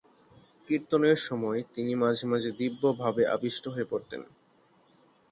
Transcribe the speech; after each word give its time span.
কীর্তনের 0.67 1.17
সময় 1.27 1.59
তিনি 1.73 1.93
মাঝে 1.95 2.25
মাঝে 2.27 2.51
দিব্যভাবে 2.51 3.23
আবিষ্ট 3.27 3.63
হয়ে 3.67 3.89
পড়তেন। 3.91 4.21